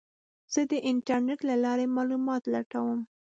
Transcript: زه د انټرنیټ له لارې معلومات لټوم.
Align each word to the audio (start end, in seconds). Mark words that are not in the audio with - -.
زه 0.53 0.61
د 0.71 0.73
انټرنیټ 0.89 1.39
له 1.49 1.55
لارې 1.63 1.85
معلومات 1.97 2.43
لټوم. 2.53 2.99